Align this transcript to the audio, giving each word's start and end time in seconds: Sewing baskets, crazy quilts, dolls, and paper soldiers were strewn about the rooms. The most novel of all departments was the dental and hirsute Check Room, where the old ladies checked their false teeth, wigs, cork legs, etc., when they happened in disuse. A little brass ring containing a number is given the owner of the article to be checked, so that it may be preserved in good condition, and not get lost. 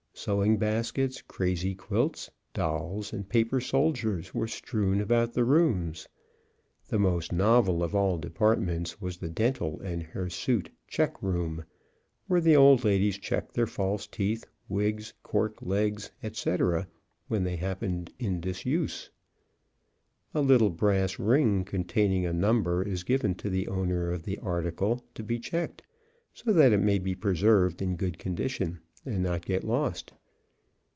Sewing 0.13 0.57
baskets, 0.57 1.19
crazy 1.23 1.73
quilts, 1.73 2.29
dolls, 2.53 3.11
and 3.11 3.27
paper 3.27 3.59
soldiers 3.59 4.35
were 4.35 4.47
strewn 4.47 5.01
about 5.01 5.33
the 5.33 5.43
rooms. 5.43 6.07
The 6.89 6.99
most 6.99 7.31
novel 7.33 7.81
of 7.81 7.95
all 7.95 8.19
departments 8.19 9.01
was 9.01 9.17
the 9.17 9.29
dental 9.31 9.79
and 9.79 10.03
hirsute 10.03 10.69
Check 10.87 11.23
Room, 11.23 11.63
where 12.27 12.41
the 12.41 12.55
old 12.55 12.83
ladies 12.83 13.17
checked 13.17 13.55
their 13.55 13.65
false 13.65 14.05
teeth, 14.05 14.45
wigs, 14.69 15.13
cork 15.23 15.59
legs, 15.59 16.11
etc., 16.21 16.87
when 17.27 17.43
they 17.43 17.55
happened 17.55 18.13
in 18.19 18.41
disuse. 18.41 19.09
A 20.35 20.41
little 20.41 20.69
brass 20.69 21.17
ring 21.17 21.65
containing 21.65 22.27
a 22.27 22.33
number 22.33 22.83
is 22.83 23.03
given 23.03 23.33
the 23.33 23.67
owner 23.69 24.11
of 24.11 24.21
the 24.23 24.37
article 24.37 25.03
to 25.15 25.23
be 25.23 25.39
checked, 25.39 25.81
so 26.31 26.53
that 26.53 26.73
it 26.73 26.79
may 26.81 26.99
be 26.99 27.15
preserved 27.15 27.81
in 27.81 27.95
good 27.95 28.19
condition, 28.19 28.81
and 29.03 29.23
not 29.23 29.43
get 29.43 29.63
lost. 29.63 30.13